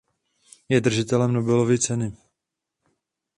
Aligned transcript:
Je 0.69 0.81
držitelem 0.81 1.31
Nobelovy 1.33 1.79
ceny. 1.79 2.13